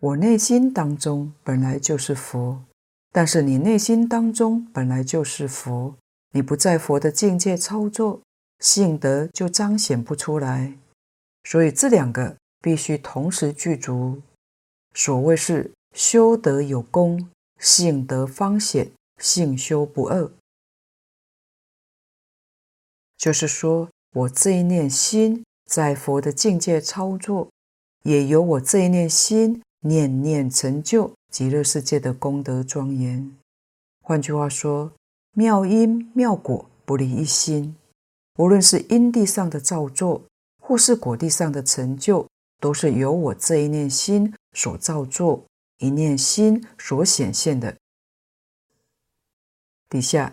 [0.00, 2.64] 我内心当中本来就是佛，
[3.12, 5.94] 但是你内心当中本来就是佛，
[6.36, 8.20] 你不在佛的境界操作，
[8.60, 10.76] 性德就彰显不出来。
[11.44, 14.20] 所以这两个必须同时具足。
[14.92, 18.92] 所谓是修德有功，性德方显。
[19.22, 20.30] 性修不二，
[23.16, 27.48] 就是说我这一念心在佛的境界操作，
[28.02, 33.34] 也由我这一念心念念成就极乐世界的功德庄严。
[34.02, 34.92] 换句话说，
[35.38, 37.76] 妙因妙果不离一心，
[38.38, 40.24] 无论是因地上的造作，
[40.62, 42.26] 或是果地上的成就，
[42.58, 45.44] 都是由我这一念心所造作，
[45.76, 47.76] 一念心所显现的。
[49.90, 50.32] 底下，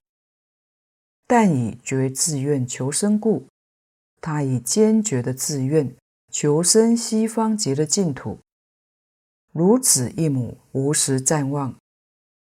[1.28, 3.46] 但以决志愿求生故，
[4.22, 5.94] 他以坚决的志愿
[6.32, 8.40] 求生西方极乐净土，
[9.52, 11.76] 如子一母无时暂忘。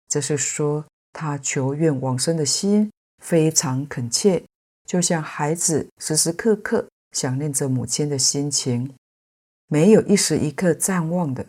[0.08, 4.44] 这是说他求愿往生的心非常恳切，
[4.84, 8.94] 就像孩子时时刻刻想念着母亲的心情，
[9.66, 11.46] 没有一时一刻暂忘的。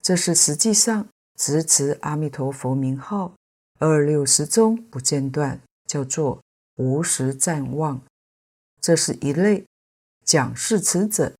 [0.00, 3.34] 这是实际上直持阿弥陀佛名号。
[3.78, 6.42] 二六时中不间断，叫做
[6.76, 8.02] 无时暂忘。
[8.78, 9.64] 这是一类
[10.22, 11.32] 讲誓词者。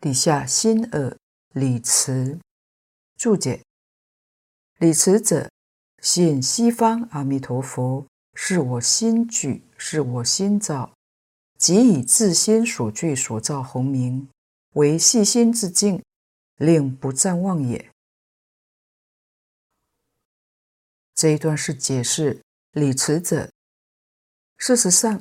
[0.00, 1.16] 底下心耳
[1.52, 2.38] 礼词
[3.16, 3.62] 注解：
[4.78, 5.50] 礼辞者，
[6.00, 10.92] 信西方阿弥陀佛是我心具，是我心造，
[11.58, 14.28] 即以自心所具所造洪名，
[14.74, 16.00] 为细心之境，
[16.58, 17.90] 令不暂忘也。
[21.12, 23.50] 这一段是解释礼辞者。
[24.58, 25.20] 事实上，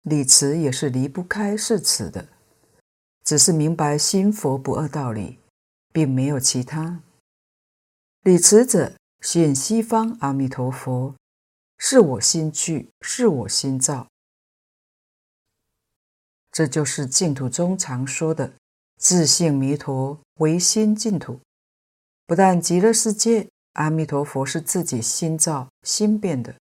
[0.00, 2.26] 礼辞也是离不开誓词的，
[3.22, 5.38] 只是明白心佛不二道理，
[5.92, 7.02] 并没有其他。
[8.24, 11.14] 礼辞者显西方阿弥陀佛，
[11.76, 14.08] 是我心具，是我心造。
[16.50, 18.54] 这就是净土中常说的
[18.96, 21.38] 自性弥陀唯心净土，
[22.26, 23.46] 不但极乐世界。
[23.74, 26.54] 阿弥陀佛是自己心造、心变的，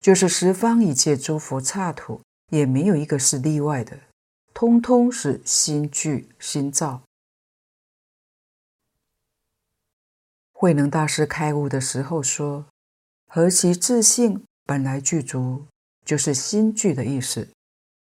[0.00, 4.00] 就是十方一切诸佛刹土，也没有一个是例外的，
[4.54, 7.02] 通通是心具、心造。
[10.64, 12.64] 慧能大师开悟的时候说
[13.28, 15.66] ：“何其自性本来具足，
[16.06, 17.48] 就是心具的意思。”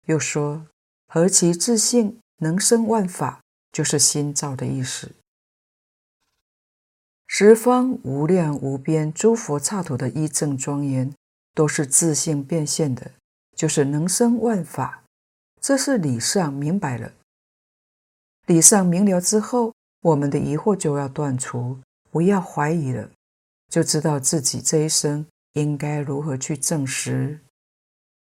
[0.05, 0.66] 又说
[1.09, 3.40] ：“何其自性能生万法，
[3.72, 5.12] 就是心造的意思。”
[7.26, 11.11] 十方无量无边诸佛刹土的依正庄严，
[11.55, 13.12] 都是自性变现的，
[13.57, 15.05] 就是能生万法。
[15.59, 17.14] 这是理上明白了，
[18.44, 19.72] 理上明了之后，
[20.03, 21.80] 我们的疑惑就要断除，
[22.13, 23.11] 不要怀疑了，
[23.71, 27.41] 就知道自己这一生应该如何去证实。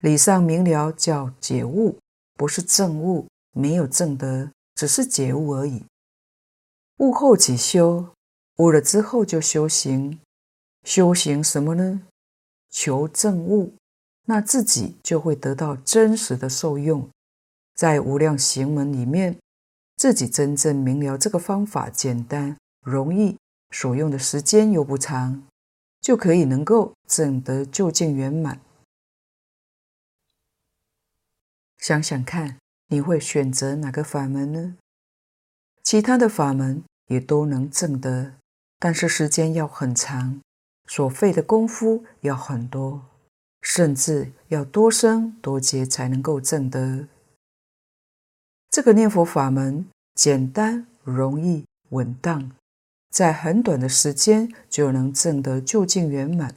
[0.02, 1.98] 理上明了叫解悟，
[2.36, 5.84] 不是证悟，没有证得，只是解悟而已。
[6.98, 8.08] 悟后起修。
[8.58, 10.20] 悟了之后就修行，
[10.84, 12.02] 修行什么呢？
[12.70, 13.74] 求证悟，
[14.26, 17.10] 那自己就会得到真实的受用。
[17.74, 19.38] 在无量行门里面，
[19.96, 23.38] 自己真正明了这个方法简单容易，
[23.72, 25.48] 所用的时间又不长，
[26.02, 28.60] 就可以能够证得究竟圆满。
[31.78, 32.58] 想想看，
[32.88, 34.78] 你会选择哪个法门呢？
[35.84, 38.34] 其他的法门也都能证得。
[38.82, 40.40] 但是时间要很长，
[40.88, 43.06] 所费的功夫要很多，
[43.62, 47.10] 甚至要多生多劫才能够证得。
[48.70, 52.52] 这个念佛法门简单、容易、稳当，
[53.10, 56.56] 在很短的时间就能证得究竟圆满。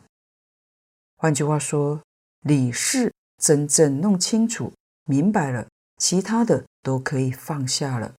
[1.17, 2.03] 换句话说，
[2.41, 4.73] 理事真正弄清楚、
[5.05, 8.15] 明白了，其他的都可以放下了。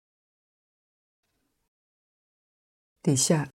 [3.01, 3.49] 底下。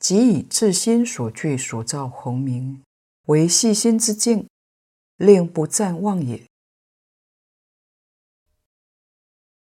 [0.00, 2.84] 即以自心所具所造宏名，
[3.26, 4.48] 为细心之境，
[5.16, 6.46] 令不暂忘也。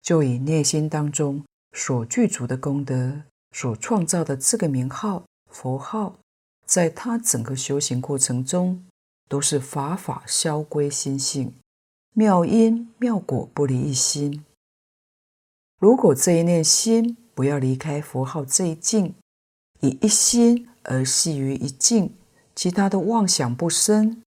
[0.02, 1.42] 就以内心当中
[1.72, 3.22] 所具足的功德，
[3.52, 6.18] 所创造的这个名号、佛号，
[6.66, 8.86] 在他整个修行过程中，
[9.28, 11.54] 都是法法消归心性，
[12.14, 14.44] 妙因妙果不离一心。
[15.78, 19.14] 如果这一念心不要离开佛号这一境，
[19.80, 22.14] 以一心而系于一境，
[22.54, 24.22] 其他的妄想不生，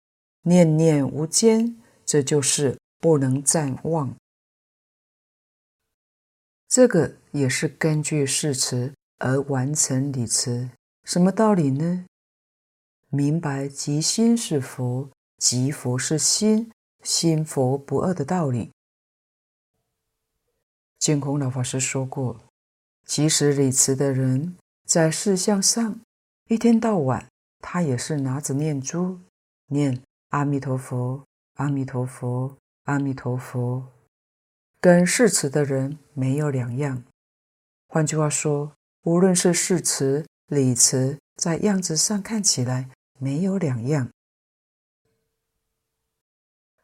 [0.42, 4.14] 念念无间，这就是不能暂忘。
[6.68, 10.70] 这个也是根据事实而完成理持，
[11.04, 12.06] 什么道理呢？
[13.10, 16.70] 明白即心是佛，即佛是心，
[17.02, 18.70] 心佛不二的道理。
[20.98, 22.40] 净空老法师说过，
[23.04, 26.00] 即使理慈的人在事相上，
[26.48, 27.26] 一天到晚
[27.60, 29.18] 他也是拿着念珠，
[29.66, 33.86] 念阿弥陀佛，阿弥陀佛，阿弥陀佛。
[34.80, 37.02] 跟誓词的人没有两样。
[37.86, 38.72] 换句话说，
[39.04, 44.10] 无论是誓词、理词，在样子上看起来没有两样。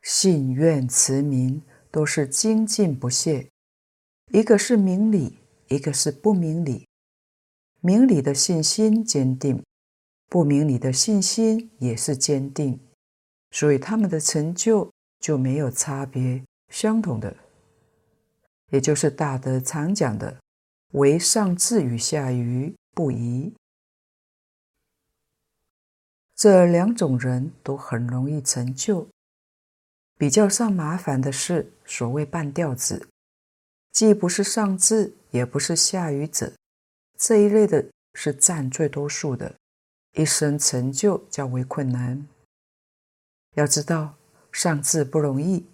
[0.03, 3.51] 信愿持名都是精进不懈，
[4.33, 5.39] 一个是明理，
[5.69, 6.87] 一个是不明理。
[7.81, 9.63] 明理的信心坚定，
[10.31, 12.81] 不明理的信心也是坚定，
[13.51, 14.91] 所以他们的成就
[15.21, 17.37] 就没有差别，相同的。
[18.71, 20.41] 也就是大德常讲的
[20.93, 23.55] “唯上智与下愚不移”，
[26.35, 29.09] 这两种人都很容易成就。
[30.19, 33.07] 比较上麻烦的是所谓半吊子，
[33.93, 36.55] 既不是上智，也不是下愚者，
[37.19, 39.55] 这一类的是占最多数的，
[40.13, 42.27] 一生成就较为困难。
[43.55, 44.17] 要知道，
[44.53, 45.67] 上智不容易。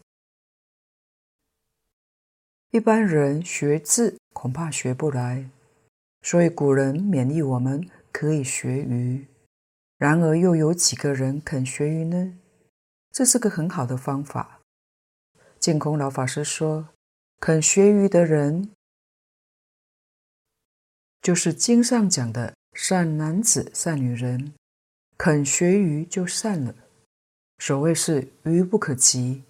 [2.71, 5.49] 一般人学智恐怕学不来，
[6.23, 9.27] 所以古人勉励我们可以学愚。
[9.99, 12.39] 然而又有几个人肯学愚呢？
[13.11, 14.61] 这是个很好的方法。
[15.61, 16.89] 净空老法师说，
[17.39, 18.71] 肯学愚的人，
[21.21, 24.55] 就是经上讲的善男子、善女人，
[25.17, 26.75] 肯学愚就善了。
[27.59, 29.45] 所谓是愚不可及，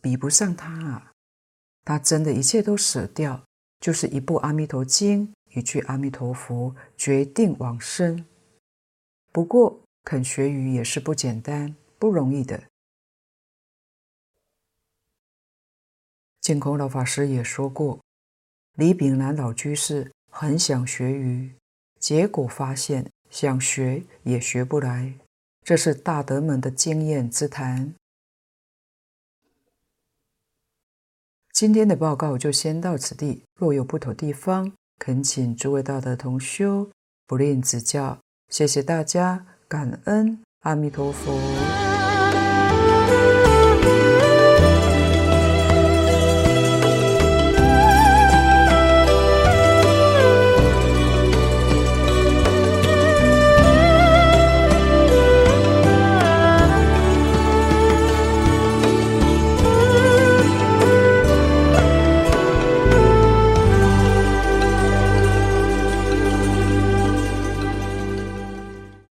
[0.00, 1.12] 比不上他啊。
[1.84, 3.42] 他真的一切都舍掉，
[3.80, 5.26] 就是一部《阿弥陀经》，
[5.58, 8.24] 一句阿弥陀佛，决定往生。
[9.32, 12.62] 不过肯学语也是不简单、不容易的。
[16.40, 18.00] 净空老法师也说过，
[18.76, 21.54] 李炳南老居士很想学语，
[21.98, 25.14] 结果发现想学也学不来，
[25.62, 27.94] 这是大德们的经验之谈。
[31.60, 36.88] 今天的报告就先到此地，若有不妥地方，恳请诸位道德同修
[37.26, 38.18] 不吝指教。
[38.48, 41.89] 谢谢大家，感恩阿弥陀佛。